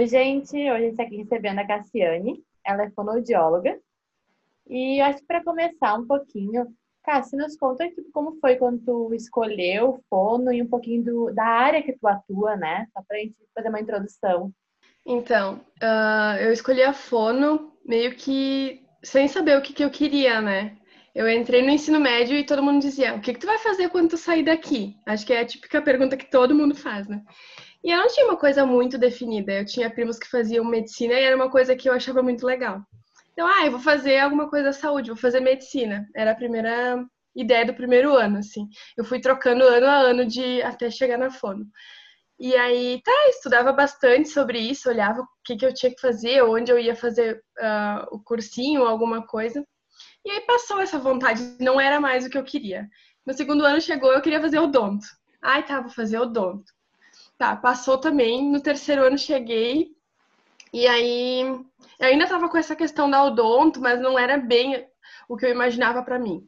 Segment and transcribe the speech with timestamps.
[0.00, 0.56] Oi, gente.
[0.56, 2.42] Hoje a gente está aqui recebendo a Cassiane.
[2.64, 3.78] Ela é fonoaudióloga.
[4.66, 6.68] E acho que para começar um pouquinho,
[7.04, 11.34] Cassi, nos conta tipo, como foi quando tu escolheu o fono e um pouquinho do,
[11.34, 12.86] da área que tu atua, né?
[12.94, 14.50] Só para a gente fazer uma introdução.
[15.04, 20.40] Então, uh, eu escolhi a fono meio que sem saber o que, que eu queria,
[20.40, 20.78] né?
[21.14, 23.90] Eu entrei no ensino médio e todo mundo dizia: o que, que tu vai fazer
[23.90, 24.96] quando tu sair daqui?
[25.04, 27.22] Acho que é a típica pergunta que todo mundo faz, né?
[27.82, 29.52] E eu não tinha uma coisa muito definida.
[29.52, 32.82] Eu tinha primos que faziam medicina e era uma coisa que eu achava muito legal.
[33.32, 36.06] Então, ah, eu vou fazer alguma coisa da saúde, vou fazer medicina.
[36.14, 37.02] Era a primeira
[37.34, 38.68] ideia do primeiro ano, assim.
[38.96, 41.64] Eu fui trocando ano a ano de até chegar na fono.
[42.38, 46.42] E aí, tá, estudava bastante sobre isso, olhava o que, que eu tinha que fazer,
[46.42, 49.64] onde eu ia fazer uh, o cursinho, alguma coisa.
[50.24, 52.88] E aí passou essa vontade, não era mais o que eu queria.
[53.26, 55.06] No segundo ano chegou, eu queria fazer odonto.
[55.42, 56.72] Ai, tá, vou fazer odonto.
[57.40, 58.52] Tá, passou também.
[58.52, 59.96] No terceiro ano cheguei.
[60.74, 64.86] E aí, eu ainda tava com essa questão da odonto, mas não era bem
[65.26, 66.46] o que eu imaginava para mim.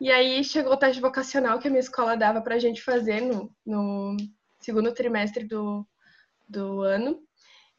[0.00, 3.52] E aí chegou o teste vocacional que a minha escola dava pra gente fazer no,
[3.64, 4.16] no
[4.58, 5.86] segundo trimestre do,
[6.48, 7.20] do ano.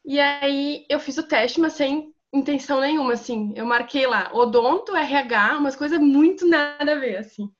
[0.02, 3.52] E aí eu fiz o teste, mas sem intenção nenhuma, assim.
[3.56, 7.52] Eu marquei lá odonto, RH, umas coisas muito nada a ver, assim.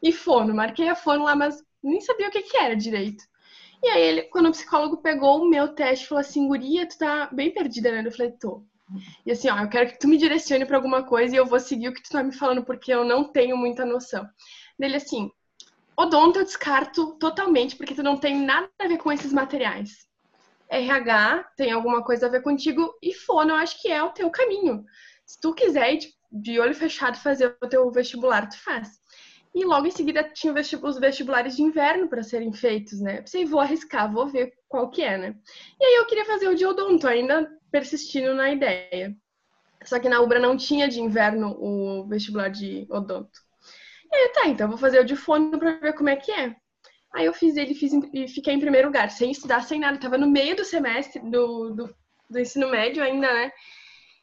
[0.00, 3.24] E fono, marquei a fono lá, mas nem sabia o que, que era direito.
[3.82, 7.28] E aí, ele, quando o psicólogo pegou o meu teste, falou assim: Guria, tu tá
[7.32, 8.06] bem perdida, né?
[8.06, 8.64] Eu falei: tô.
[9.24, 11.58] E assim, ó, eu quero que tu me direcione para alguma coisa e eu vou
[11.58, 14.26] seguir o que tu tá me falando, porque eu não tenho muita noção.
[14.78, 15.30] Dele assim:
[15.96, 20.06] odonto eu descarto totalmente, porque tu não tem nada a ver com esses materiais.
[20.68, 24.30] RH tem alguma coisa a ver contigo e fono eu acho que é o teu
[24.30, 24.84] caminho.
[25.24, 25.98] Se tu quiser
[26.30, 29.00] de olho fechado fazer o teu vestibular, tu faz.
[29.56, 33.22] E logo em seguida tinha os vestibulares de inverno para serem feitos, né?
[33.22, 35.34] Pensei, vou arriscar, vou ver qual que é, né?
[35.80, 39.16] E aí eu queria fazer o de odonto, ainda persistindo na ideia.
[39.82, 43.40] Só que na Ubra não tinha de inverno o vestibular de odonto.
[44.12, 46.54] E aí, tá, então vou fazer o de fono para ver como é que é.
[47.14, 49.96] Aí eu fiz ele fiz, e fiquei em primeiro lugar, sem estudar, sem nada.
[49.96, 51.96] Tava no meio do semestre do, do,
[52.28, 53.50] do ensino médio ainda, né?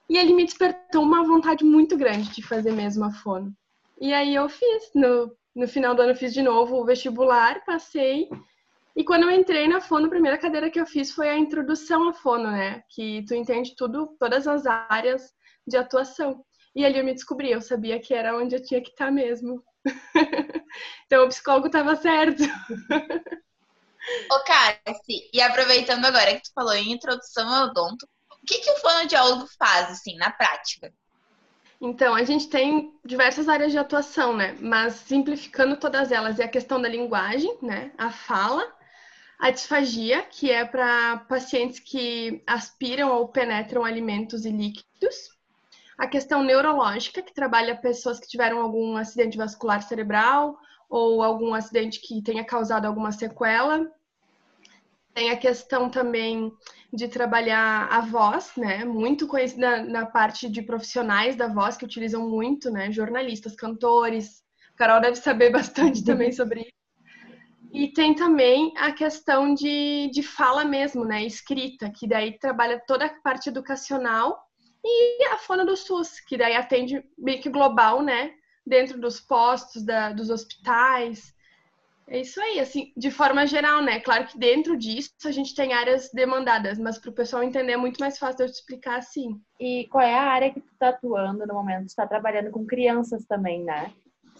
[0.07, 3.51] E ele me despertou uma vontade muito grande de fazer mesmo a fono.
[4.03, 4.91] E aí eu fiz.
[4.93, 8.27] No, no final do ano fiz de novo o vestibular, passei.
[8.97, 12.09] E quando eu entrei na fono, a primeira cadeira que eu fiz foi a introdução
[12.09, 12.83] à fono, né?
[12.89, 15.31] Que tu entende tudo, todas as áreas
[15.65, 16.43] de atuação.
[16.75, 19.63] E ali eu me descobri, eu sabia que era onde eu tinha que estar mesmo.
[21.05, 22.43] então o psicólogo estava certo.
[24.29, 28.69] Ô, Cassi, e aproveitando agora que tu falou em introdução ao odonto, o que, que
[28.69, 30.93] o fonoaudiólogo faz, assim, na prática?
[31.85, 34.55] Então, a gente tem diversas áreas de atuação, né?
[34.61, 37.91] Mas simplificando todas elas, é a questão da linguagem, né?
[37.97, 38.65] A fala,
[39.37, 45.15] a disfagia, que é para pacientes que aspiram ou penetram alimentos e líquidos.
[45.97, 50.57] A questão neurológica, que trabalha pessoas que tiveram algum acidente vascular cerebral
[50.89, 53.85] ou algum acidente que tenha causado alguma sequela.
[55.13, 56.51] Tem a questão também
[56.91, 58.83] de trabalhar a voz, né?
[58.83, 62.91] Muito conhecida na parte de profissionais da voz que utilizam muito, né?
[62.91, 64.43] Jornalistas, cantores.
[64.73, 66.73] A Carol deve saber bastante também sobre isso.
[67.71, 71.23] E tem também a questão de, de fala mesmo, né?
[71.23, 74.39] Escrita, que daí trabalha toda a parte educacional
[74.83, 78.31] e a fona do SUS, que daí atende meio que global, né?
[78.65, 81.32] Dentro dos postos, da, dos hospitais.
[82.07, 83.99] É isso aí, assim, de forma geral, né?
[83.99, 87.77] Claro que dentro disso a gente tem áreas demandadas, mas para o pessoal entender é
[87.77, 89.41] muito mais fácil eu te explicar assim.
[89.59, 91.85] E qual é a área que tu está atuando no momento?
[91.85, 93.91] Tu está trabalhando com crianças também, né?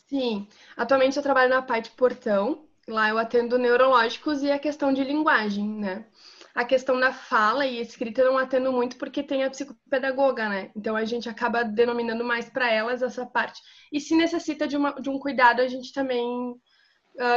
[0.08, 5.04] Sim, atualmente eu trabalho na parte portão, lá eu atendo neurológicos e a questão de
[5.04, 6.06] linguagem, né?
[6.54, 10.70] A questão da fala e escrita eu não atendo muito porque tem a psicopedagoga, né?
[10.76, 13.60] Então a gente acaba denominando mais para elas essa parte.
[13.92, 16.56] E se necessita de, uma, de um cuidado, a gente também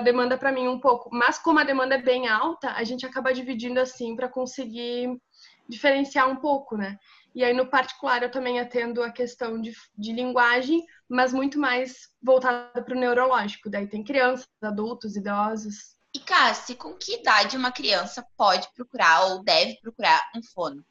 [0.03, 1.11] demanda para mim um pouco.
[1.13, 5.21] Mas como a demanda é bem alta, a gente acaba dividindo assim para conseguir
[5.69, 6.99] diferenciar um pouco, né?
[7.35, 12.09] E aí, no particular, eu também atendo a questão de, de linguagem, mas muito mais
[12.23, 13.69] voltada para o neurológico.
[13.69, 15.97] Daí tem crianças, adultos, idosos.
[16.15, 20.83] E, Cassi, com que idade uma criança pode procurar ou deve procurar um fono?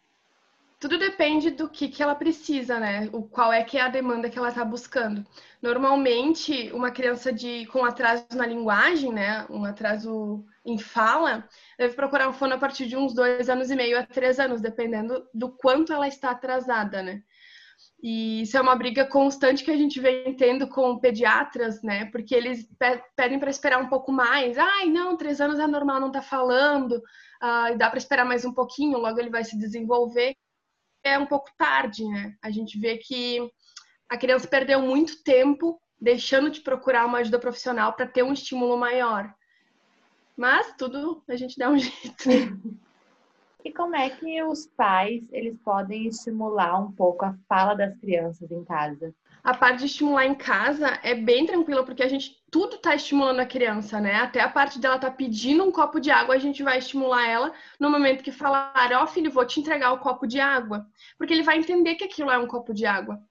[0.79, 3.09] Tudo depende do que, que ela precisa, né?
[3.13, 5.25] O qual é que é a demanda que ela está buscando.
[5.61, 9.45] Normalmente, uma criança de com atraso na linguagem, né?
[9.49, 13.75] Um atraso em fala, deve procurar um fono a partir de uns dois anos e
[13.75, 17.21] meio a três anos, dependendo do quanto ela está atrasada, né?
[18.01, 22.05] E isso é uma briga constante que a gente vem tendo com pediatras, né?
[22.11, 22.67] Porque eles
[23.15, 24.57] pedem para esperar um pouco mais.
[24.57, 27.01] Ai, não, três anos é normal, não tá falando.
[27.41, 30.35] Ah, dá para esperar mais um pouquinho, logo ele vai se desenvolver.
[31.05, 32.35] É um pouco tarde, né?
[32.41, 33.47] A gente vê que
[34.09, 38.75] a criança perdeu muito tempo deixando de procurar uma ajuda profissional para ter um estímulo
[38.75, 39.31] maior.
[40.35, 42.27] Mas tudo a gente dá um jeito.
[43.63, 48.49] E como é que os pais eles podem estimular um pouco a fala das crianças
[48.49, 49.13] em casa?
[49.45, 53.41] A parte de estimular em casa é bem tranquila porque a gente tudo está estimulando
[53.41, 54.15] a criança, né?
[54.15, 57.53] Até a parte dela tá pedindo um copo de água, a gente vai estimular ela
[57.79, 61.31] no momento que falar, ó oh, filho, vou te entregar o copo de água, porque
[61.31, 63.21] ele vai entender que aquilo é um copo de água.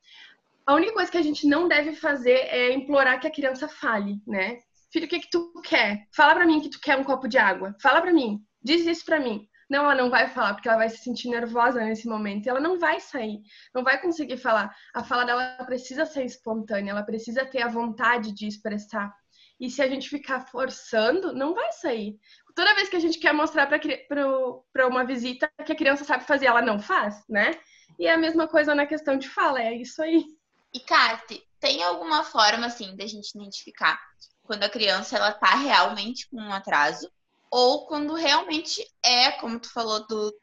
[0.64, 4.22] A única coisa que a gente não deve fazer é implorar que a criança fale,
[4.24, 4.60] né?
[4.92, 6.06] Filho, o que que tu quer?
[6.14, 7.74] Fala para mim que tu quer um copo de água.
[7.82, 8.40] Fala para mim.
[8.62, 9.48] Diz isso para mim.
[9.68, 12.48] Não, ela não vai falar, porque ela vai se sentir nervosa nesse momento.
[12.48, 13.40] Ela não vai sair,
[13.74, 14.74] não vai conseguir falar.
[14.94, 19.12] A fala dela precisa ser espontânea, ela precisa ter a vontade de expressar.
[19.58, 22.18] E se a gente ficar forçando, não vai sair.
[22.54, 26.46] Toda vez que a gente quer mostrar para uma visita que a criança sabe fazer,
[26.46, 27.52] ela não faz, né?
[27.98, 30.24] E é a mesma coisa na questão de fala, é isso aí.
[30.72, 33.98] E, Kate, tem alguma forma, assim, da gente identificar
[34.42, 37.10] quando a criança ela tá realmente com um atraso
[37.54, 40.34] ou quando realmente é, como tu falou, do,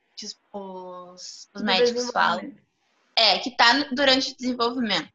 [0.53, 2.55] os, os médicos falam,
[3.17, 5.11] é, que está durante o desenvolvimento.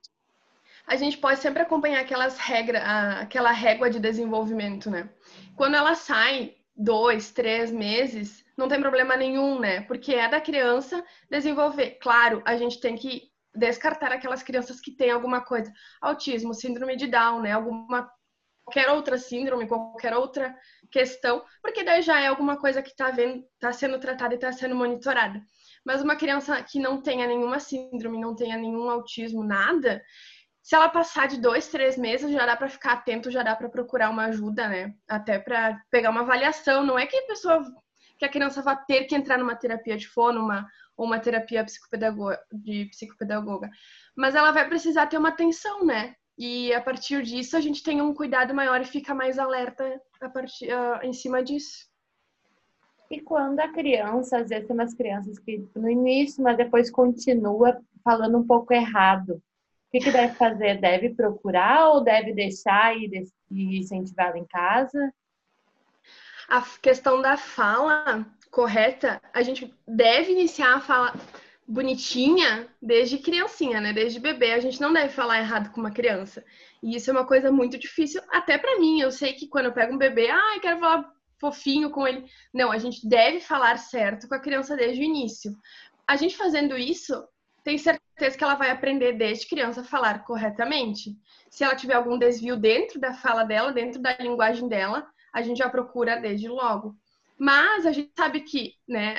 [0.87, 2.82] A gente pode sempre acompanhar aquelas regras,
[3.19, 5.08] aquela régua de desenvolvimento, né?
[5.56, 9.81] Quando ela sai dois, três meses, não tem problema nenhum, né?
[9.81, 11.93] Porque é da criança desenvolver.
[11.93, 17.06] Claro, a gente tem que descartar aquelas crianças que têm alguma coisa, autismo, síndrome de
[17.06, 17.52] Down, né?
[17.52, 18.06] Alguma
[18.66, 20.54] qualquer outra síndrome, qualquer outra
[20.91, 23.11] questão, porque daí já é alguma coisa que está
[23.59, 25.41] tá sendo tratada e está sendo monitorada.
[25.85, 30.03] Mas uma criança que não tenha nenhuma síndrome, não tenha nenhum autismo, nada,
[30.67, 33.69] se ela passar de dois, três meses, já dá para ficar atento, já dá para
[33.69, 34.94] procurar uma ajuda, né?
[35.09, 36.85] Até para pegar uma avaliação.
[36.85, 37.62] Não é que a pessoa,
[38.19, 40.67] que a criança vai ter que entrar numa terapia de fono, uma,
[40.97, 43.71] ou uma terapia psicopedagoga, de psicopedagoga,
[44.17, 46.17] mas ela vai precisar ter uma atenção, né?
[46.38, 50.29] E a partir disso a gente tem um cuidado maior e fica mais alerta a
[50.29, 51.88] partir, uh, em cima disso.
[53.11, 57.81] E quando a criança, às vezes tem umas crianças que no início, mas depois continua
[58.05, 59.31] falando um pouco errado.
[59.31, 60.81] O que, que deve fazer?
[60.81, 63.09] Deve procurar ou deve deixar e,
[63.50, 65.12] e incentivá-la em casa?
[66.49, 71.15] A questão da fala correta, a gente deve iniciar a fala
[71.67, 73.93] bonitinha desde criancinha, né?
[73.93, 74.53] Desde bebê.
[74.53, 76.45] A gente não deve falar errado com uma criança.
[76.83, 79.01] E isso é uma coisa muito difícil, até para mim.
[79.01, 82.25] Eu sei que quando eu pego um bebê, ah, quero falar fofinho com ele.
[82.53, 85.57] Não, a gente deve falar certo com a criança desde o início.
[86.07, 87.27] A gente fazendo isso,
[87.65, 91.17] tem certeza que ela vai aprender desde criança a falar corretamente.
[91.51, 95.59] Se ela tiver algum desvio dentro da fala dela, dentro da linguagem dela, a gente
[95.59, 96.97] já procura desde logo.
[97.39, 99.19] Mas a gente sabe que, né,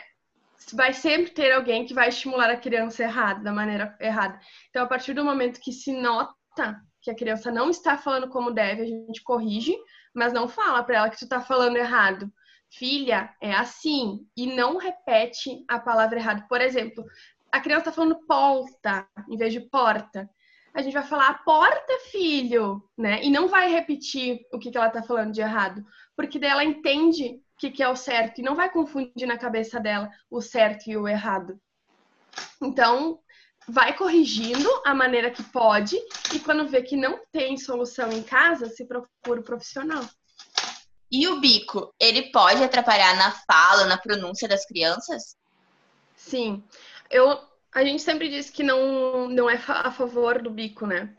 [0.73, 4.39] vai sempre ter alguém que vai estimular a criança errada, da maneira errada.
[4.69, 8.51] Então, a partir do momento que se nota que a criança não está falando como
[8.51, 9.75] deve, a gente corrige,
[10.13, 12.31] mas não fala para ela que tu está falando errado.
[12.69, 14.27] Filha, é assim.
[14.35, 16.45] E não repete a palavra errada.
[16.49, 17.05] Por exemplo,
[17.51, 20.29] a criança está falando porta em vez de porta.
[20.73, 23.23] A gente vai falar porta, filho, né?
[23.23, 25.83] E não vai repetir o que, que ela está falando de errado.
[26.15, 29.35] Porque daí ela entende o que, que é o certo e não vai confundir na
[29.35, 31.59] cabeça dela o certo e o errado.
[32.61, 33.19] Então,
[33.67, 35.97] vai corrigindo a maneira que pode
[36.35, 40.07] e quando vê que não tem solução em casa, se procura o profissional.
[41.11, 45.35] E o bico, ele pode atrapalhar na fala, na pronúncia das crianças?
[46.15, 46.63] Sim.
[47.09, 47.39] Eu,
[47.73, 51.11] a gente sempre diz que não, não é a favor do bico, né?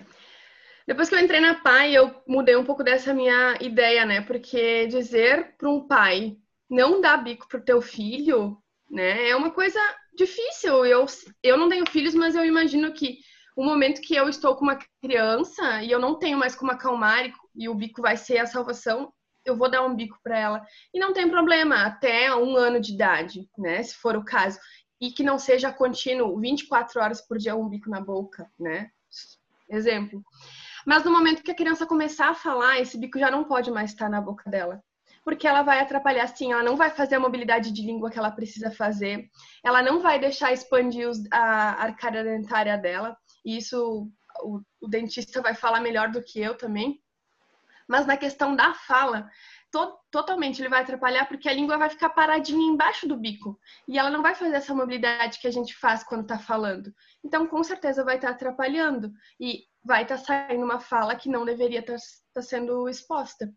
[0.88, 4.22] Depois que eu entrei na PAI, eu mudei um pouco dessa minha ideia, né?
[4.22, 8.56] Porque dizer para um pai não dar bico pro teu filho,
[8.90, 9.78] né, é uma coisa
[10.14, 10.86] difícil.
[10.86, 11.04] Eu,
[11.42, 13.18] eu não tenho filhos, mas eu imagino que
[13.54, 17.26] o momento que eu estou com uma criança e eu não tenho mais como acalmar
[17.26, 19.12] e, e o bico vai ser a salvação,
[19.44, 20.66] eu vou dar um bico para ela.
[20.94, 23.82] E não tem problema, até um ano de idade, né?
[23.82, 24.58] Se for o caso.
[24.98, 28.90] E que não seja contínuo, 24 horas por dia, um bico na boca, né?
[29.68, 30.24] Exemplo.
[30.88, 33.90] Mas no momento que a criança começar a falar, esse bico já não pode mais
[33.90, 34.82] estar na boca dela.
[35.22, 38.30] Porque ela vai atrapalhar, assim, ela não vai fazer a mobilidade de língua que ela
[38.30, 39.28] precisa fazer,
[39.62, 43.14] ela não vai deixar expandir a arcária dentária dela,
[43.44, 44.10] e isso
[44.42, 46.98] o, o dentista vai falar melhor do que eu também.
[47.86, 49.28] Mas na questão da fala,
[49.70, 53.98] to totalmente ele vai atrapalhar porque a língua vai ficar paradinha embaixo do bico e
[53.98, 56.92] ela não vai fazer essa mobilidade que a gente faz quando está falando.
[57.22, 61.28] Então, com certeza vai estar tá atrapalhando e vai estar tá saindo uma fala que
[61.28, 62.02] não deveria estar tá,
[62.34, 63.52] tá sendo exposta.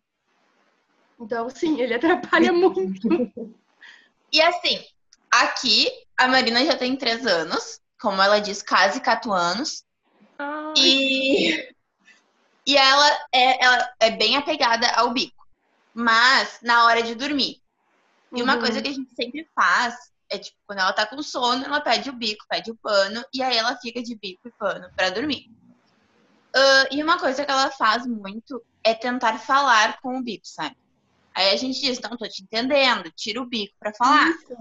[1.19, 3.07] Então, sim, ele atrapalha muito.
[4.31, 4.83] E assim,
[5.31, 5.87] aqui
[6.17, 9.85] a Marina já tem três anos, como ela diz, quase quatro anos.
[10.37, 10.73] Ai.
[10.77, 11.75] E,
[12.65, 15.40] e ela, é, ela é bem apegada ao bico
[15.93, 17.61] mas na hora de dormir.
[18.33, 18.61] E uma uhum.
[18.61, 19.95] coisa que a gente sempre faz
[20.31, 23.43] é, tipo, quando ela tá com sono, ela pede o bico, pede o pano, e
[23.43, 25.51] aí ela fica de bico e pano para dormir.
[26.55, 30.77] Uh, e uma coisa que ela faz muito é tentar falar com o bico, sabe?
[31.35, 34.29] Aí a gente diz, não tô te entendendo, tira o bico para falar.
[34.29, 34.55] Isso.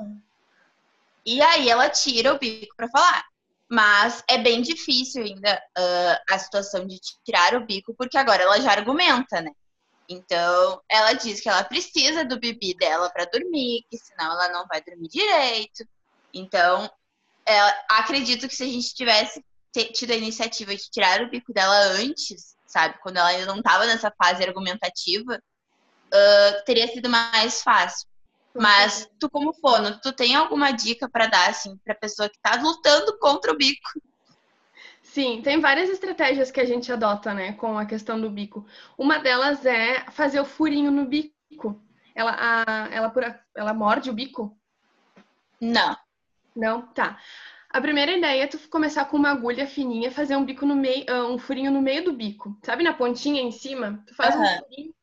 [1.25, 3.25] E aí ela tira o bico para falar.
[3.69, 8.61] Mas é bem difícil ainda uh, a situação de tirar o bico, porque agora ela
[8.61, 9.53] já argumenta, né?
[10.13, 14.67] Então, ela diz que ela precisa do bebê dela para dormir, que senão ela não
[14.67, 15.87] vai dormir direito.
[16.35, 16.91] Então,
[17.47, 19.45] ela, acredito que se a gente tivesse
[19.93, 23.87] tido a iniciativa de tirar o bico dela antes, sabe, quando ela ainda não estava
[23.87, 28.09] nessa fase argumentativa, uh, teria sido mais fácil.
[28.53, 32.61] Mas tu como fono, tu tem alguma dica para dar assim para pessoa que está
[32.61, 34.03] lutando contra o bico?
[35.11, 38.65] Sim, tem várias estratégias que a gente adota, né, com a questão do bico.
[38.97, 41.83] Uma delas é fazer o furinho no bico.
[42.15, 43.13] Ela, a, ela,
[43.57, 44.57] ela morde o bico?
[45.61, 45.97] Não.
[46.55, 46.83] Não?
[46.83, 47.19] Tá.
[47.69, 51.05] A primeira ideia é tu começar com uma agulha fininha, fazer um bico no meio,
[51.09, 52.57] ah, um furinho no meio do bico.
[52.63, 54.05] Sabe na pontinha em cima?
[54.07, 54.43] Tu faz uhum.
[54.43, 54.95] um furinho.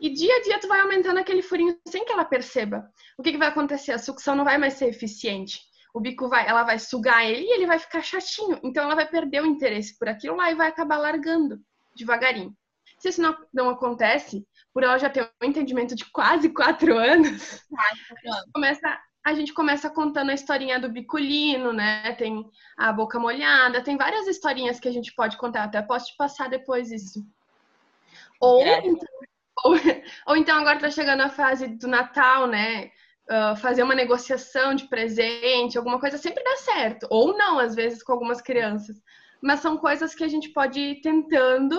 [0.00, 2.88] E dia a dia tu vai aumentando aquele furinho sem que ela perceba.
[3.16, 3.90] O que, que vai acontecer?
[3.90, 5.67] A sucção não vai mais ser eficiente
[5.98, 8.58] o bico vai, ela vai sugar ele e ele vai ficar chatinho.
[8.62, 11.60] Então ela vai perder o interesse por aquilo lá e vai acabar largando
[11.96, 12.56] devagarinho.
[13.00, 17.64] Se isso não, não acontece, por ela já ter um entendimento de quase quatro anos,
[18.54, 22.12] começa, a gente começa contando a historinha do bicolino, né?
[22.12, 22.44] Tem
[22.76, 25.64] a boca molhada, tem várias historinhas que a gente pode contar.
[25.64, 27.26] Até posso te passar depois isso.
[28.40, 29.08] Ou, então,
[29.64, 29.74] ou,
[30.28, 32.92] ou então agora tá chegando a fase do Natal, né?
[33.30, 37.06] Uh, fazer uma negociação de presente, alguma coisa, sempre dá certo.
[37.10, 39.00] Ou não, às vezes, com algumas crianças.
[39.40, 41.78] Mas são coisas que a gente pode ir tentando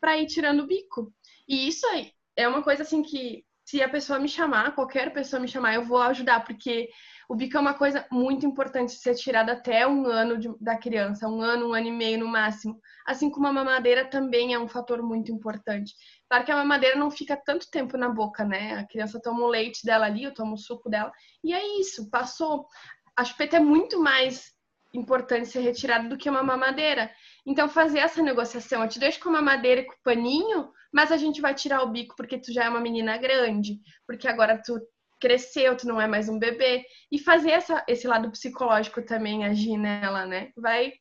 [0.00, 1.12] para ir tirando o bico.
[1.46, 5.40] E isso aí é uma coisa assim que, se a pessoa me chamar, qualquer pessoa
[5.40, 6.88] me chamar, eu vou ajudar, porque
[7.28, 10.78] o bico é uma coisa muito importante de ser tirada até um ano de, da
[10.78, 12.80] criança, um ano, um ano e meio no máximo.
[13.06, 15.94] Assim como a mamadeira também é um fator muito importante.
[16.26, 18.78] Claro que a mamadeira não fica tanto tempo na boca, né?
[18.78, 21.12] A criança toma o leite dela ali, eu tomo o suco dela,
[21.44, 22.66] e é isso, passou.
[23.14, 24.54] A chupeta é muito mais
[24.94, 27.10] importante ser retirada do que uma mamadeira.
[27.44, 31.12] Então, fazer essa negociação, eu te deixo com a mamadeira e com o paninho, mas
[31.12, 34.60] a gente vai tirar o bico porque tu já é uma menina grande, porque agora
[34.64, 34.80] tu
[35.20, 36.84] cresceu, tu não é mais um bebê.
[37.10, 40.50] E fazer essa, esse lado psicológico também agir nela, né?
[40.56, 40.92] Vai,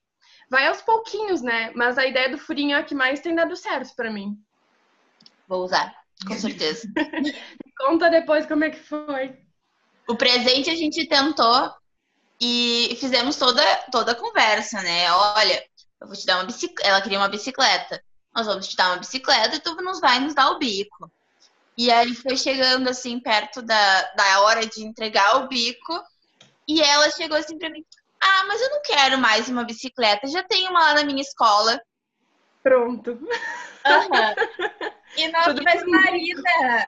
[0.49, 1.71] vai aos pouquinhos, né?
[1.75, 4.37] Mas a ideia do furinho é a que mais tem dado certo para mim.
[5.47, 5.95] Vou usar,
[6.27, 6.87] com certeza.
[7.77, 9.37] Conta depois como é que foi.
[10.07, 11.73] O presente a gente tentou
[12.39, 15.11] e fizemos toda, toda a conversa, né?
[15.11, 15.63] Olha,
[16.01, 16.89] eu vou te dar uma bicicleta.
[16.89, 18.03] Ela queria uma bicicleta.
[18.35, 21.11] Nós vamos te dar uma bicicleta e tu nos vai nos dar o bico.
[21.77, 26.03] E aí foi chegando assim, perto da, da hora de entregar o bico.
[26.67, 27.85] E ela chegou assim pra mim:
[28.19, 31.79] Ah, mas eu não quero mais uma bicicleta, já tenho uma lá na minha escola.
[32.63, 33.11] Pronto.
[33.11, 33.27] Uhum.
[35.15, 36.87] E nós, Tudo mas Marina,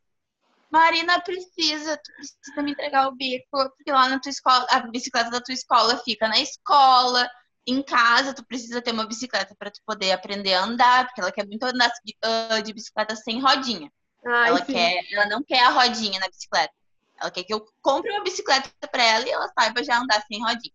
[0.70, 5.32] Marina precisa, tu precisa me entregar o bico, porque lá na tua escola, a bicicleta
[5.32, 7.28] da tua escola fica na escola,
[7.66, 11.32] em casa, tu precisa ter uma bicicleta para tu poder aprender a andar, porque ela
[11.32, 13.92] quer muito andar de, uh, de bicicleta sem rodinha.
[14.26, 16.74] Ai, ela, quer, ela não quer a rodinha na bicicleta.
[17.20, 20.42] Ela quer que eu compre uma bicicleta para ela e ela saiba já andar sem
[20.42, 20.74] rodinha.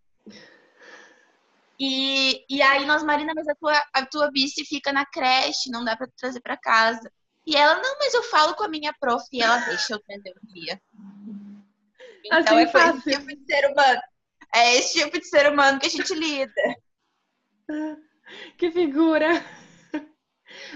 [1.78, 5.84] E, e aí nós, Marina, mas a tua, a tua bici fica na creche, não
[5.84, 7.10] dá para trazer para casa.
[7.46, 10.34] E ela, não, mas eu falo com a minha prof e ela deixa eu trazer
[10.42, 10.80] um dia.
[12.24, 14.00] Então assim, é esse tipo de ser humano.
[14.54, 16.52] É esse tipo de ser humano que a gente lida.
[18.56, 19.44] Que figura!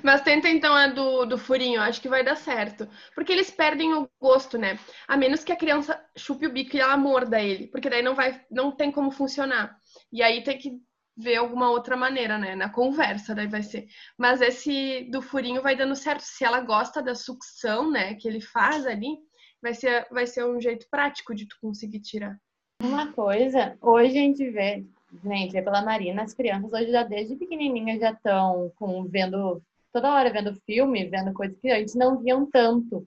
[0.03, 2.89] Mas tenta então a do, do furinho, acho que vai dar certo.
[3.15, 4.79] Porque eles perdem o gosto, né?
[5.07, 7.67] A menos que a criança chupe o bico e ela morda ele.
[7.69, 9.77] Porque daí não vai, não tem como funcionar.
[10.13, 10.81] E aí tem que
[11.17, 12.55] ver alguma outra maneira, né?
[12.55, 13.89] Na conversa, daí vai ser.
[14.17, 16.21] Mas esse do furinho vai dando certo.
[16.21, 19.19] Se ela gosta da sucção, né, que ele faz ali,
[19.61, 22.39] vai ser, vai ser um jeito prático de tu conseguir tirar.
[22.81, 24.87] Uma coisa, hoje a gente vê,
[25.25, 29.61] gente, é pela Marina, as crianças hoje já desde pequenininhas já estão com vendo
[29.93, 33.07] toda hora vendo filme, vendo coisas que antes não viam tanto.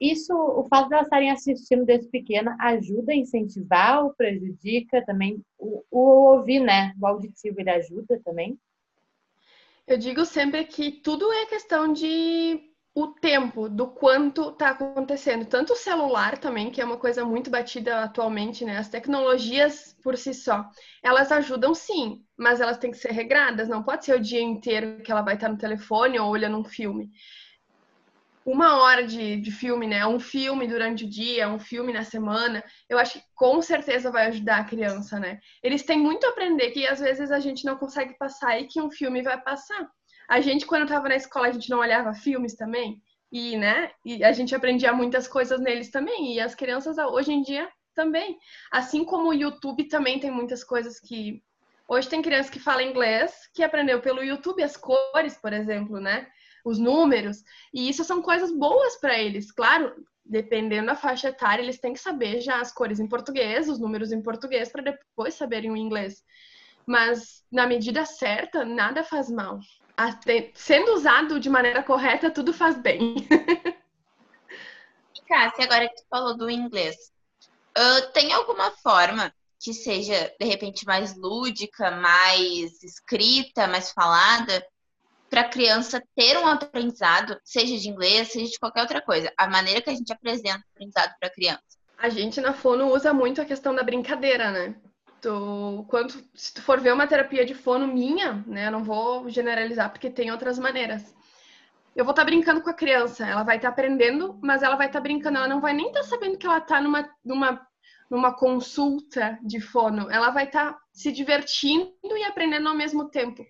[0.00, 5.42] isso, o fato de elas estarem assistindo desde pequena, ajuda a incentivar ou prejudica também?
[5.58, 6.00] O, o
[6.34, 6.92] ouvir, né?
[7.00, 8.58] O auditivo, ele ajuda também?
[9.86, 12.65] Eu digo sempre que tudo é questão de
[12.96, 15.44] o tempo, do quanto está acontecendo.
[15.44, 18.78] Tanto o celular também, que é uma coisa muito batida atualmente, né?
[18.78, 20.64] As tecnologias por si só,
[21.02, 23.68] elas ajudam sim, mas elas têm que ser regradas.
[23.68, 26.64] Não pode ser o dia inteiro que ela vai estar no telefone ou olhando um
[26.64, 27.10] filme
[28.46, 30.06] uma hora de, de filme, né?
[30.06, 34.26] Um filme durante o dia, um filme na semana, eu acho que com certeza vai
[34.28, 35.40] ajudar a criança, né?
[35.60, 38.80] Eles têm muito a aprender que às vezes a gente não consegue passar e que
[38.80, 39.90] um filme vai passar.
[40.28, 43.90] A gente, quando estava na escola, a gente não olhava filmes também, e, né?
[44.04, 48.38] E a gente aprendia muitas coisas neles também, e as crianças hoje em dia também.
[48.70, 51.42] Assim como o YouTube também tem muitas coisas que.
[51.88, 56.26] Hoje tem criança que fala inglês, que aprendeu pelo YouTube as cores, por exemplo, né?
[56.66, 59.52] os números, e isso são coisas boas para eles.
[59.52, 63.78] Claro, dependendo da faixa etária, eles têm que saber já as cores em português, os
[63.78, 66.24] números em português, para depois saberem o inglês.
[66.84, 69.60] Mas na medida certa, nada faz mal.
[70.54, 73.14] Sendo usado de maneira correta, tudo faz bem.
[75.26, 76.94] Cássia, agora que tu falou do inglês,
[77.76, 84.64] uh, tem alguma forma que seja, de repente, mais lúdica, mais escrita, mais falada,
[85.28, 89.32] para a criança ter um aprendizado, seja de inglês, seja de qualquer outra coisa.
[89.36, 91.62] A maneira que a gente apresenta o aprendizado para a criança.
[91.98, 94.76] A gente na fono usa muito a questão da brincadeira, né?
[95.20, 98.70] Tu, quando, se tu for ver uma terapia de fono minha, né?
[98.70, 101.14] Não vou generalizar porque tem outras maneiras.
[101.94, 104.76] Eu vou estar tá brincando com a criança, ela vai estar tá aprendendo, mas ela
[104.76, 107.08] vai estar tá brincando, ela não vai nem estar tá sabendo que ela está numa,
[107.24, 107.66] numa,
[108.10, 113.42] numa consulta de fono, ela vai estar tá se divertindo e aprendendo ao mesmo tempo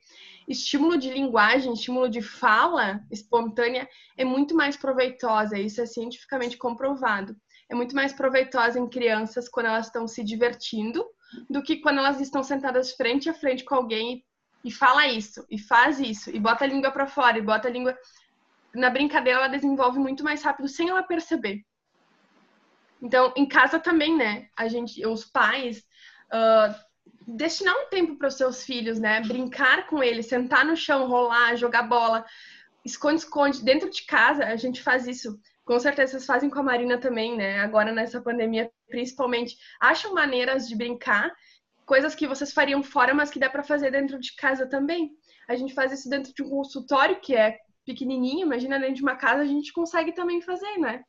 [0.49, 7.37] estímulo de linguagem, estímulo de fala espontânea é muito mais proveitosa, isso é cientificamente comprovado.
[7.69, 11.05] É muito mais proveitosa em crianças quando elas estão se divertindo
[11.49, 14.25] do que quando elas estão sentadas frente a frente com alguém
[14.65, 17.71] e, fala isso, e faz isso, e bota a língua para fora, e bota a
[17.71, 17.97] língua.
[18.75, 21.65] Na brincadeira, ela desenvolve muito mais rápido sem ela perceber.
[23.01, 24.49] Então, em casa também, né?
[24.57, 25.85] A gente, os pais,
[26.33, 26.75] uh,
[27.27, 29.21] destinar um tempo para os seus filhos, né?
[29.21, 32.25] Brincar com eles, sentar no chão, rolar, jogar bola,
[32.85, 33.65] esconde-esconde.
[33.65, 35.39] Dentro de casa, a gente faz isso.
[35.65, 37.61] Com certeza vocês fazem com a Marina também, né?
[37.61, 39.57] Agora nessa pandemia, principalmente.
[39.81, 41.33] Acham maneiras de brincar,
[41.85, 45.11] coisas que vocês fariam fora, mas que dá para fazer dentro de casa também.
[45.49, 49.17] A gente faz isso dentro de um consultório que é pequenininho, imagina dentro de uma
[49.17, 51.05] casa, a gente consegue também fazer, né?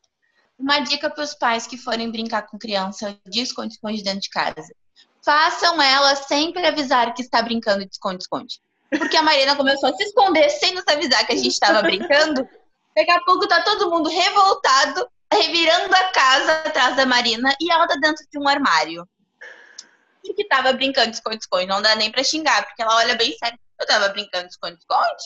[0.60, 4.72] Uma dica para os pais que forem brincar com criança de esconde-esconde dentro de casa
[5.28, 8.62] façam ela sempre avisar que está brincando de esconde-esconde.
[8.98, 12.48] Porque a Marina começou a se esconder sem nos avisar que a gente estava brincando.
[12.96, 17.88] Daqui a pouco tá todo mundo revoltado, revirando a casa atrás da Marina e ela
[17.88, 19.08] tá dentro de um armário.
[20.24, 21.68] Porque tava brincando de esconde-esconde.
[21.68, 23.58] Não dá nem pra xingar, porque ela olha bem sério.
[23.80, 25.24] Eu tava brincando de esconde-esconde.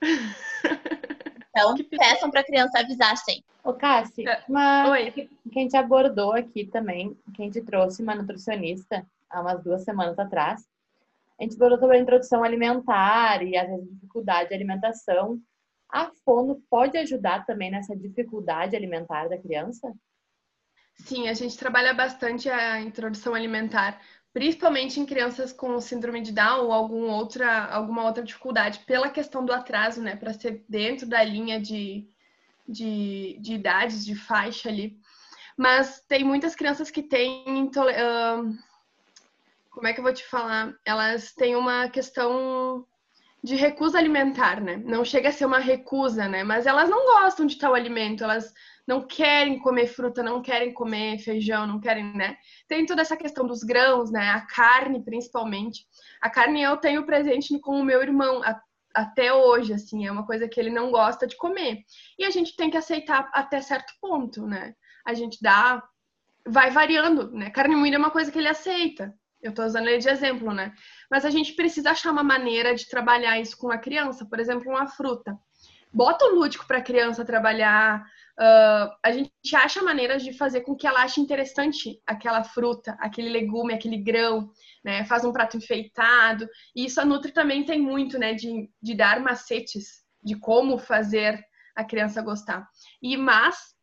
[1.50, 3.44] Então, peçam pra criança avisar sempre.
[3.64, 4.42] Ô, Cassi, é.
[4.48, 4.90] uma...
[4.90, 5.10] Oi.
[5.10, 9.82] que a gente abordou aqui também, que a gente trouxe uma nutricionista, há umas duas
[9.82, 10.64] semanas atrás.
[11.38, 15.40] A gente falou sobre a introdução alimentar e às vezes dificuldade de alimentação.
[15.90, 19.92] A fono pode ajudar também nessa dificuldade alimentar da criança?
[20.96, 24.00] Sim, a gente trabalha bastante a introdução alimentar,
[24.32, 29.44] principalmente em crianças com síndrome de Down ou algum outra, alguma outra dificuldade, pela questão
[29.44, 30.16] do atraso, né?
[30.16, 32.06] Para ser dentro da linha de,
[32.66, 34.98] de, de idades, de faixa ali.
[35.56, 38.58] Mas tem muitas crianças que têm uh,
[39.70, 40.74] como é que eu vou te falar?
[40.84, 42.84] Elas têm uma questão
[43.42, 44.76] de recusa alimentar, né?
[44.84, 46.42] Não chega a ser uma recusa, né?
[46.42, 48.52] Mas elas não gostam de tal alimento, elas
[48.86, 52.36] não querem comer fruta, não querem comer feijão, não querem, né?
[52.66, 54.30] Tem toda essa questão dos grãos, né?
[54.30, 55.86] A carne, principalmente.
[56.20, 58.42] A carne eu tenho presente com o meu irmão
[58.94, 61.84] até hoje, assim, é uma coisa que ele não gosta de comer.
[62.18, 64.74] E a gente tem que aceitar até certo ponto, né?
[65.06, 65.82] A gente dá,
[66.46, 67.50] vai variando, né?
[67.50, 69.14] Carne moída é uma coisa que ele aceita.
[69.40, 70.72] Eu estou usando ele de exemplo, né?
[71.10, 74.70] Mas a gente precisa achar uma maneira de trabalhar isso com a criança, por exemplo,
[74.70, 75.38] uma fruta.
[75.92, 78.02] Bota o lúdico para a criança trabalhar.
[78.38, 83.30] Uh, a gente acha maneiras de fazer com que ela ache interessante aquela fruta, aquele
[83.30, 84.50] legume, aquele grão,
[84.84, 85.04] né?
[85.06, 86.46] Faz um prato enfeitado.
[86.76, 88.34] E isso a Nutri também tem muito, né?
[88.34, 91.42] De, de dar macetes de como fazer
[91.74, 92.68] a criança gostar.
[93.00, 93.74] E mas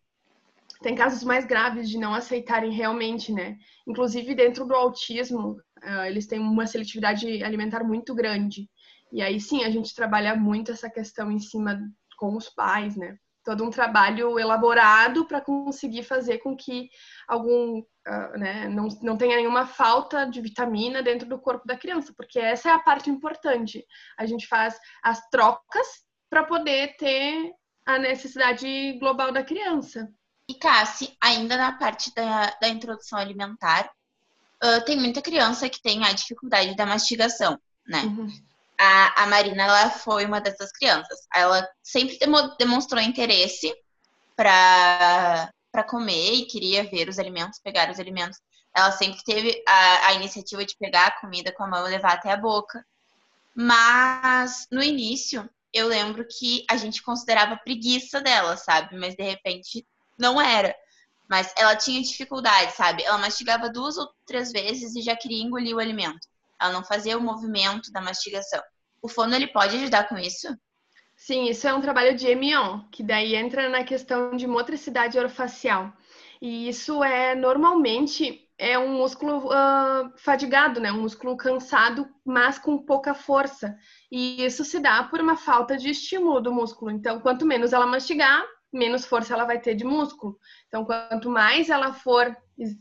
[0.81, 3.57] tem casos mais graves de não aceitarem realmente, né?
[3.88, 5.57] Inclusive dentro do autismo,
[6.08, 8.69] eles têm uma seletividade alimentar muito grande.
[9.12, 11.80] E aí sim, a gente trabalha muito essa questão em cima
[12.17, 13.17] com os pais, né?
[13.45, 16.89] todo um trabalho elaborado para conseguir fazer com que
[17.28, 22.12] algum, uh, né, não, não tenha nenhuma falta de vitamina dentro do corpo da criança,
[22.17, 23.86] porque essa é a parte importante.
[24.17, 25.88] A gente faz as trocas
[26.28, 27.54] para poder ter
[27.86, 30.10] a necessidade global da criança.
[30.50, 33.89] E Cassi, ainda na parte da, da introdução alimentar,
[34.65, 38.01] uh, tem muita criança que tem a dificuldade da mastigação, né?
[38.04, 38.28] Uhum.
[38.78, 41.19] A, a Marina, ela foi uma dessas crianças.
[41.34, 42.17] Ela sempre
[42.58, 43.73] demonstrou interesse
[44.36, 45.49] para
[45.88, 48.38] comer e queria ver os alimentos, pegar os alimentos.
[48.75, 52.13] Ela sempre teve a, a iniciativa de pegar a comida com a mão e levar
[52.13, 52.86] até a boca.
[53.56, 58.97] Mas no início, eu lembro que a gente considerava preguiça dela, sabe?
[58.97, 60.75] Mas de repente não era.
[61.29, 63.03] Mas ela tinha dificuldade, sabe?
[63.03, 66.27] Ela mastigava duas ou três vezes e já queria engolir o alimento.
[66.61, 68.61] Ela não fazia o movimento da mastigação.
[69.01, 70.47] O fono ele pode ajudar com isso?
[71.15, 75.93] Sim, isso é um trabalho de Emion, que daí entra na questão de motricidade orofacial.
[76.41, 80.91] E isso é normalmente é um músculo uh, fadigado, né?
[80.91, 83.77] Um músculo cansado, mas com pouca força.
[84.11, 86.91] E isso se dá por uma falta de estímulo do músculo.
[86.91, 88.43] Então, quanto menos ela mastigar,
[88.75, 90.38] menos força ela vai ter de músculo.
[90.67, 92.35] Então, quanto mais ela for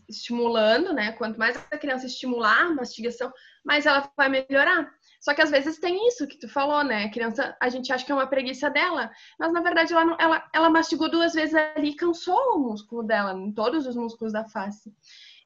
[0.08, 1.12] estimulando, né?
[1.12, 3.32] Quanto mais a criança estimular a mastigação,
[3.64, 4.90] mais ela vai melhorar.
[5.20, 7.04] Só que às vezes tem isso que tu falou, né?
[7.04, 10.16] A criança, a gente acha que é uma preguiça dela, mas na verdade ela, não,
[10.20, 14.44] ela, ela mastigou duas vezes ali e cansou o músculo dela, todos os músculos da
[14.44, 14.92] face.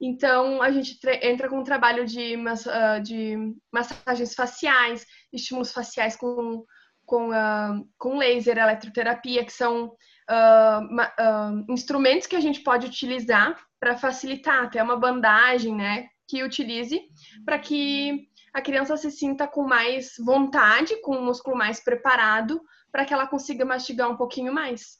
[0.00, 3.36] Então, a gente entra com um trabalho de, uh, de
[3.72, 6.64] massagens faciais, estímulos faciais com,
[7.04, 9.92] com, uh, com laser, eletroterapia, que são
[10.30, 17.00] uh, instrumentos que a gente pode utilizar para facilitar, até uma bandagem, né, que utilize
[17.44, 22.60] para que a criança se sinta com mais vontade, com o músculo mais preparado,
[22.90, 24.98] para que ela consiga mastigar um pouquinho mais.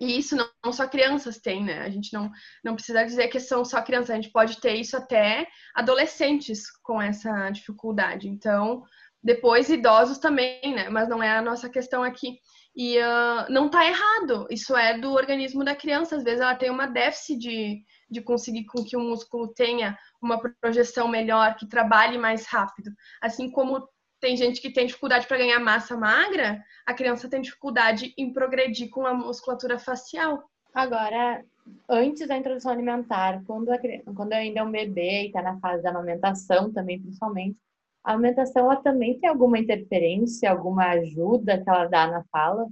[0.00, 1.82] E isso não, não, só crianças têm, né?
[1.82, 2.30] A gente não,
[2.64, 7.00] não precisa dizer que são só crianças, a gente pode ter isso até adolescentes com
[7.00, 8.28] essa dificuldade.
[8.28, 8.82] Então,
[9.22, 10.88] depois idosos também, né?
[10.88, 12.38] Mas não é a nossa questão aqui.
[12.76, 16.16] E uh, não está errado, isso é do organismo da criança.
[16.16, 20.40] Às vezes ela tem uma déficit de, de conseguir com que o músculo tenha uma
[20.60, 22.90] projeção melhor, que trabalhe mais rápido.
[23.22, 23.88] Assim como
[24.20, 28.88] tem gente que tem dificuldade para ganhar massa magra, a criança tem dificuldade em progredir
[28.90, 30.42] com a musculatura facial.
[30.74, 31.44] Agora,
[31.88, 33.78] antes da introdução alimentar, quando, a,
[34.16, 37.56] quando ainda é um bebê e está na fase da amamentação também, principalmente,
[38.04, 42.66] a alimentação ela também tem alguma interferência, alguma ajuda que ela dá na fala?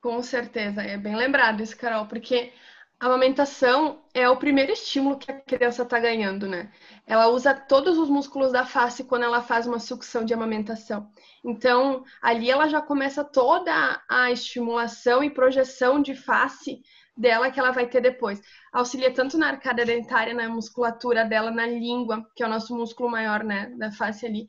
[0.00, 2.52] Com certeza, é bem lembrado isso, Carol, porque
[3.00, 6.70] a amamentação é o primeiro estímulo que a criança está ganhando, né?
[7.06, 11.10] Ela usa todos os músculos da face quando ela faz uma sucção de amamentação.
[11.44, 16.80] Então, ali ela já começa toda a estimulação e projeção de face
[17.16, 18.40] dela que ela vai ter depois.
[18.72, 23.10] Auxilia tanto na arcada dentária, na musculatura dela, na língua, que é o nosso músculo
[23.10, 24.48] maior, né, da face ali.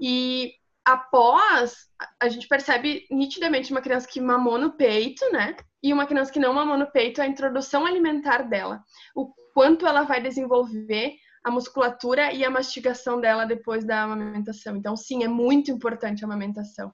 [0.00, 0.52] E
[0.84, 1.88] após,
[2.20, 6.40] a gente percebe nitidamente uma criança que mamou no peito, né, e uma criança que
[6.40, 8.82] não mamou no peito, a introdução alimentar dela.
[9.14, 14.76] O quanto ela vai desenvolver a musculatura e a mastigação dela depois da amamentação.
[14.76, 16.92] Então, sim, é muito importante a amamentação.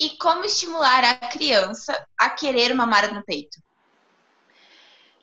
[0.00, 3.60] E como estimular a criança a querer mamar no peito?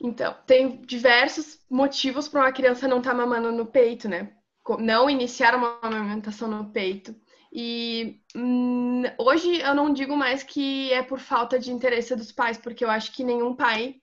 [0.00, 4.32] Então, tem diversos motivos para uma criança não estar tá mamando no peito, né?
[4.78, 7.14] Não iniciar uma amamentação no peito.
[7.52, 12.58] E hum, hoje eu não digo mais que é por falta de interesse dos pais,
[12.58, 13.96] porque eu acho que nenhum pai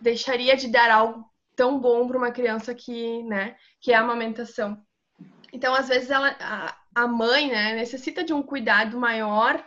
[0.00, 4.82] deixaria de dar algo tão bom para uma criança que, né, que é a amamentação.
[5.52, 9.64] Então, às vezes ela, a, a mãe, né, necessita de um cuidado maior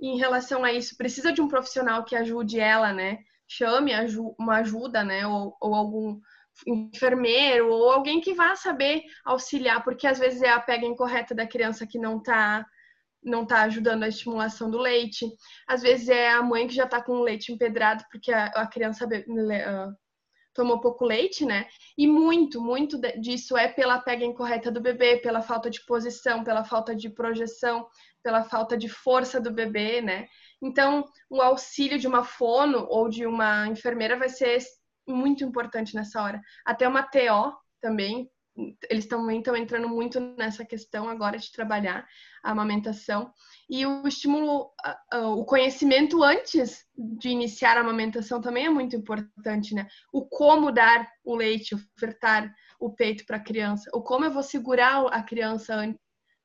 [0.00, 3.18] em relação a isso, precisa de um profissional que ajude ela, né?
[3.50, 3.92] Chame
[4.38, 5.26] uma ajuda, né?
[5.26, 6.20] Ou, ou algum
[6.66, 11.46] enfermeiro ou alguém que vá saber auxiliar, porque às vezes é a pega incorreta da
[11.46, 12.64] criança que não está
[13.22, 15.26] não tá ajudando a estimulação do leite.
[15.68, 18.66] Às vezes é a mãe que já está com o leite empedrado porque a, a
[18.66, 19.94] criança uh,
[20.54, 21.66] tomou pouco leite, né?
[21.98, 26.64] E muito, muito disso é pela pega incorreta do bebê, pela falta de posição, pela
[26.64, 27.86] falta de projeção,
[28.22, 30.26] pela falta de força do bebê, né?
[30.62, 34.58] Então, o auxílio de uma fono ou de uma enfermeira vai ser
[35.08, 36.40] muito importante nessa hora.
[36.64, 38.30] Até uma TO também,
[38.90, 42.06] eles também estão entrando muito nessa questão agora de trabalhar
[42.42, 43.32] a amamentação.
[43.68, 44.70] E o estímulo,
[45.34, 49.86] o conhecimento antes de iniciar a amamentação também é muito importante, né?
[50.12, 54.42] O como dar o leite, ofertar o peito para a criança, o como eu vou
[54.42, 55.74] segurar a criança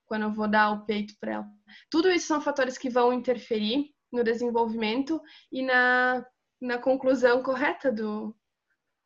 [0.05, 1.47] quando eu vou dar o peito para ela.
[1.89, 6.25] Tudo isso são fatores que vão interferir no desenvolvimento e na,
[6.59, 8.35] na conclusão correta do,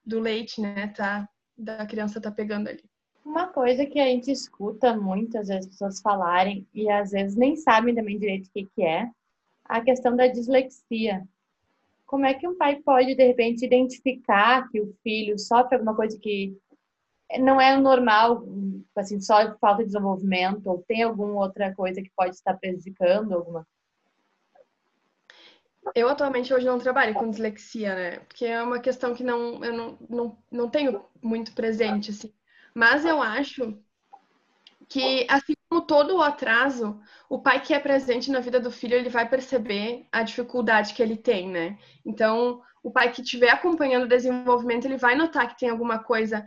[0.05, 0.87] do leite, né?
[0.95, 2.83] Tá, da criança tá pegando ali.
[3.25, 7.55] Uma coisa que a gente escuta muitas vezes as pessoas falarem e às vezes nem
[7.55, 9.09] sabem também direito o que, que é,
[9.65, 11.27] a questão da dislexia.
[12.07, 16.17] Como é que um pai pode, de repente, identificar que o filho sofre alguma coisa
[16.17, 16.57] que
[17.37, 18.43] não é normal,
[18.95, 23.67] assim, só falta de desenvolvimento, ou tem alguma outra coisa que pode estar prejudicando alguma
[25.95, 28.19] eu atualmente hoje não trabalho com dislexia, né?
[28.19, 32.33] Porque é uma questão que não, eu não, não, não tenho muito presente, assim.
[32.73, 33.77] Mas eu acho
[34.87, 38.95] que, assim como todo o atraso, o pai que é presente na vida do filho,
[38.95, 41.77] ele vai perceber a dificuldade que ele tem, né?
[42.05, 46.45] Então, o pai que estiver acompanhando o desenvolvimento, ele vai notar que tem alguma coisa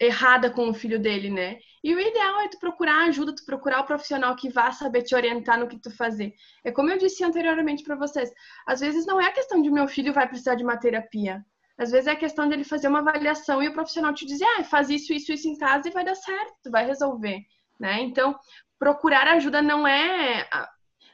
[0.00, 1.58] errada com o filho dele, né?
[1.86, 5.14] E o ideal é tu procurar ajuda, tu procurar o profissional que vá saber te
[5.14, 6.34] orientar no que tu fazer.
[6.64, 8.28] É como eu disse anteriormente para vocês,
[8.66, 11.46] às vezes não é a questão de meu filho vai precisar de uma terapia.
[11.78, 14.64] Às vezes é a questão dele fazer uma avaliação e o profissional te dizer, ah,
[14.64, 17.38] faz isso, isso, isso em casa e vai dar certo, vai resolver,
[17.78, 18.00] né?
[18.00, 18.36] Então,
[18.80, 20.44] procurar ajuda não é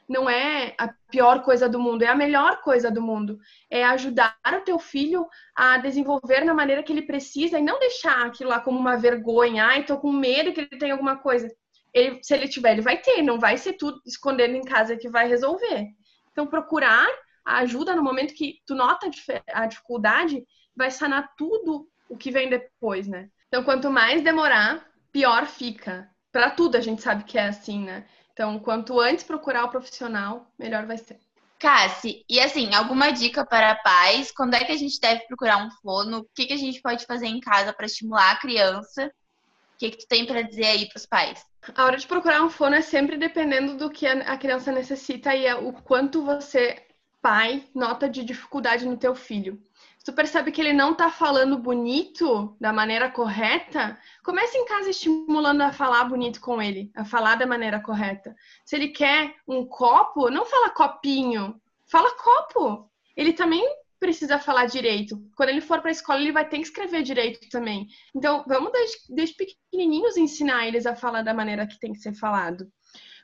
[0.07, 3.39] não é a pior coisa do mundo, é a melhor coisa do mundo.
[3.69, 8.25] É ajudar o teu filho a desenvolver na maneira que ele precisa e não deixar
[8.25, 9.65] aquilo lá como uma vergonha.
[9.65, 11.49] Ai, tô com medo que ele tenha alguma coisa.
[11.93, 15.09] Ele, se ele tiver, ele vai ter, não vai ser tudo escondendo em casa que
[15.09, 15.87] vai resolver.
[16.31, 17.07] Então, procurar
[17.45, 19.09] a ajuda no momento que tu nota
[19.53, 20.43] a dificuldade,
[20.75, 23.29] vai sanar tudo o que vem depois, né?
[23.47, 26.09] Então, quanto mais demorar, pior fica.
[26.31, 28.07] Para tudo a gente sabe que é assim, né?
[28.33, 31.19] Então, quanto antes procurar o profissional, melhor vai ser.
[31.59, 34.31] Cassi, e assim, alguma dica para pais?
[34.31, 36.19] Quando é que a gente deve procurar um fono?
[36.19, 39.05] O que, que a gente pode fazer em casa para estimular a criança?
[39.05, 41.45] O que, que tu tem para dizer aí para os pais?
[41.75, 45.45] A hora de procurar um fono é sempre dependendo do que a criança necessita e
[45.45, 46.81] é o quanto você,
[47.21, 49.61] pai, nota de dificuldade no teu filho
[50.03, 55.61] tu percebe que ele não tá falando bonito da maneira correta, comece em casa estimulando
[55.61, 58.35] a falar bonito com ele, a falar da maneira correta.
[58.65, 61.55] Se ele quer um copo, não fala copinho,
[61.89, 62.91] fala copo.
[63.15, 63.63] Ele também
[63.97, 65.17] precisa falar direito.
[65.37, 67.87] Quando ele for para a escola, ele vai ter que escrever direito também.
[68.13, 72.13] Então, vamos desde, desde pequenininhos ensinar eles a falar da maneira que tem que ser
[72.13, 72.67] falado.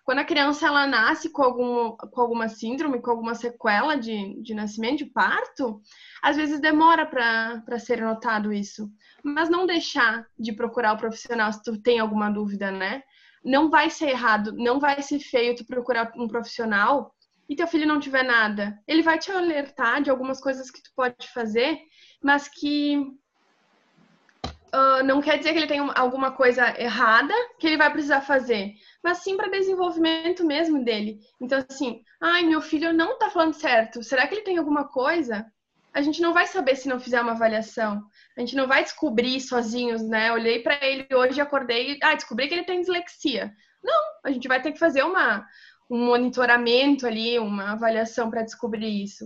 [0.03, 4.53] Quando a criança ela nasce com, algum, com alguma síndrome, com alguma sequela de, de
[4.53, 5.81] nascimento, de parto,
[6.21, 8.91] às vezes demora para ser notado isso.
[9.23, 13.03] Mas não deixar de procurar o profissional se tu tem alguma dúvida, né?
[13.43, 17.13] Não vai ser errado, não vai ser feio tu procurar um profissional
[17.47, 18.79] e teu filho não tiver nada.
[18.87, 21.79] Ele vai te alertar de algumas coisas que tu pode fazer,
[22.21, 22.97] mas que
[24.73, 28.73] uh, não quer dizer que ele tem alguma coisa errada que ele vai precisar fazer
[29.03, 31.19] mas sim para desenvolvimento mesmo dele.
[31.41, 35.45] Então, assim, ai, meu filho não está falando certo, será que ele tem alguma coisa?
[35.93, 38.03] A gente não vai saber se não fizer uma avaliação.
[38.37, 40.31] A gente não vai descobrir sozinhos, né?
[40.31, 43.51] Olhei para ele hoje, acordei, ah, descobri que ele tem dislexia.
[43.83, 45.45] Não, a gente vai ter que fazer uma,
[45.89, 49.25] um monitoramento ali, uma avaliação para descobrir isso.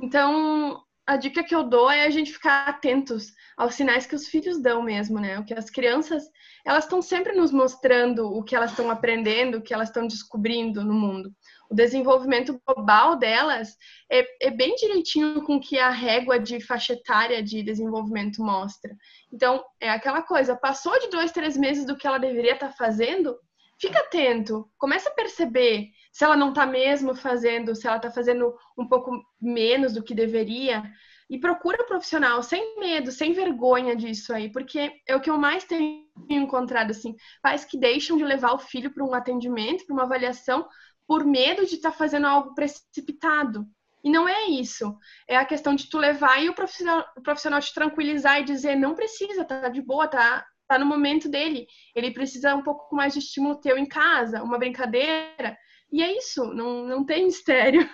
[0.00, 4.28] Então, a dica que eu dou é a gente ficar atentos aos sinais que os
[4.28, 5.40] filhos dão mesmo, né?
[5.40, 6.22] O que as crianças,
[6.64, 10.84] elas estão sempre nos mostrando o que elas estão aprendendo, o que elas estão descobrindo
[10.84, 11.34] no mundo.
[11.68, 13.76] O desenvolvimento global delas
[14.08, 18.94] é, é bem direitinho com que a régua de faixa etária de desenvolvimento mostra.
[19.32, 23.36] Então, é aquela coisa, passou de dois, três meses do que ela deveria estar fazendo,
[23.80, 28.54] fica atento, começa a perceber se ela não está mesmo fazendo, se ela está fazendo
[28.76, 30.82] um pouco menos do que deveria.
[31.28, 35.38] E procura um profissional sem medo, sem vergonha disso aí, porque é o que eu
[35.38, 39.94] mais tenho encontrado, assim, pais que deixam de levar o filho para um atendimento, para
[39.94, 40.68] uma avaliação,
[41.06, 43.64] por medo de estar tá fazendo algo precipitado.
[44.02, 44.96] E não é isso.
[45.28, 48.74] É a questão de tu levar e o profissional, o profissional te tranquilizar e dizer,
[48.74, 51.66] não precisa, tá de boa, tá, tá no momento dele.
[51.94, 55.56] Ele precisa um pouco mais de estímulo teu em casa, uma brincadeira.
[55.92, 57.88] E é isso, não, não tem mistério.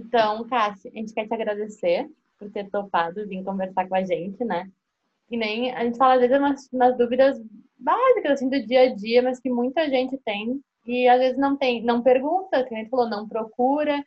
[0.00, 4.44] Então, Cássia, a gente quer te agradecer por ter topado vir conversar com a gente,
[4.44, 4.70] né?
[5.30, 7.40] E nem a gente fala às vezes umas, umas dúvidas
[7.78, 11.56] básicas assim do dia a dia, mas que muita gente tem e às vezes não
[11.56, 14.04] tem, não pergunta, que a gente falou, não procura.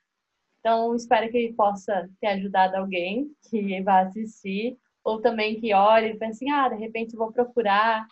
[0.60, 6.18] Então, espero que possa ter ajudado alguém que vá assistir ou também que olhe e
[6.18, 8.06] pense assim, ah, de repente vou procurar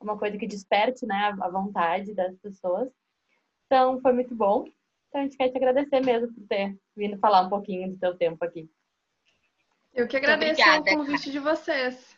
[0.00, 2.88] uma coisa que desperte, né, a vontade das pessoas.
[3.72, 4.66] Então, foi muito bom.
[5.08, 8.14] Então, a gente quer te agradecer mesmo por ter vindo falar um pouquinho do seu
[8.14, 8.68] tempo aqui.
[9.94, 12.14] Eu que agradeço o convite de vocês.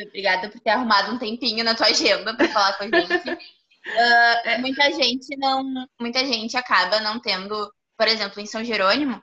[0.00, 3.28] Obrigada por ter arrumado um tempinho na tua agenda para falar com a gente.
[3.28, 5.64] uh, muita gente não,
[6.00, 9.20] muita gente acaba não tendo, por exemplo, em São Jerônimo,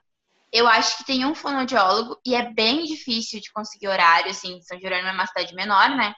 [0.51, 4.77] Eu acho que tem um fonoaudiólogo e é bem difícil de conseguir horário, assim, São
[4.77, 6.13] Jerônimo é uma cidade menor, né?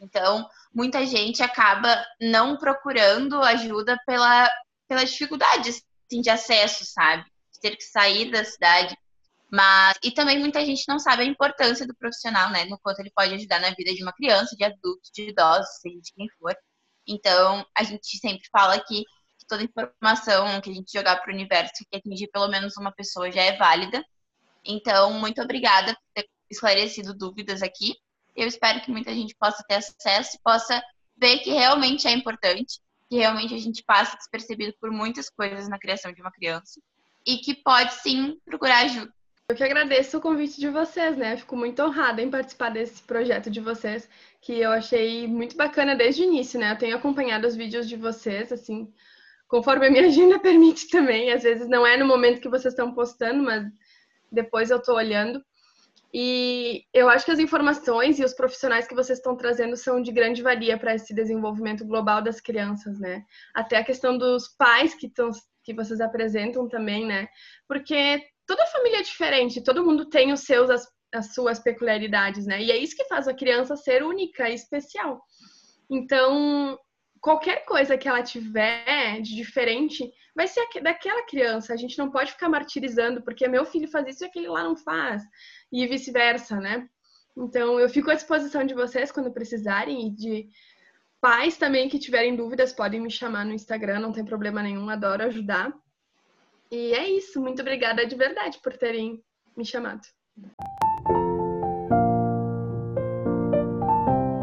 [0.00, 4.48] Então, muita gente acaba não procurando ajuda pela,
[4.88, 7.24] pela dificuldade assim, de acesso, sabe?
[7.52, 8.96] De ter que sair da cidade.
[9.50, 12.64] Mas, e também muita gente não sabe a importância do profissional, né?
[12.66, 15.98] No quanto ele pode ajudar na vida de uma criança, de adulto, de idoso, seja
[16.00, 16.54] de quem for.
[17.06, 19.02] Então, a gente sempre fala que,
[19.38, 22.92] que toda informação que a gente jogar para o universo que atingir pelo menos uma
[22.92, 24.04] pessoa já é válida.
[24.64, 27.94] Então, muito obrigada por ter esclarecido dúvidas aqui.
[28.38, 30.80] Eu espero que muita gente possa ter acesso e possa
[31.16, 35.78] ver que realmente é importante, que realmente a gente passa despercebido por muitas coisas na
[35.78, 36.80] criação de uma criança
[37.26, 39.12] e que pode sim procurar ajuda.
[39.50, 41.36] Eu que agradeço o convite de vocês, né?
[41.36, 44.08] fico muito honrada em participar desse projeto de vocês,
[44.40, 46.72] que eu achei muito bacana desde o início, né?
[46.72, 48.92] Eu tenho acompanhado os vídeos de vocês, assim,
[49.48, 51.32] conforme a minha agenda permite também.
[51.32, 53.66] Às vezes não é no momento que vocês estão postando, mas
[54.30, 55.42] depois eu tô olhando.
[56.12, 60.10] E eu acho que as informações e os profissionais que vocês estão trazendo são de
[60.10, 63.24] grande valia para esse desenvolvimento global das crianças, né?
[63.54, 65.30] Até a questão dos pais que, tão,
[65.62, 67.28] que vocês apresentam também, né?
[67.66, 72.62] Porque toda família é diferente, todo mundo tem os seus as, as suas peculiaridades, né?
[72.62, 75.20] E é isso que faz a criança ser única e especial.
[75.90, 76.78] Então,
[77.20, 81.72] qualquer coisa que ela tiver de diferente vai ser daquela criança.
[81.72, 84.76] A gente não pode ficar martirizando porque meu filho faz isso e aquele lá não
[84.76, 85.22] faz,
[85.72, 86.88] e vice-versa, né?
[87.36, 90.48] Então, eu fico à disposição de vocês quando precisarem e de
[91.20, 95.24] pais também que tiverem dúvidas podem me chamar no Instagram, não tem problema nenhum, adoro
[95.24, 95.72] ajudar.
[96.70, 97.40] E é isso.
[97.40, 99.22] Muito obrigada de verdade por terem
[99.56, 100.02] me chamado.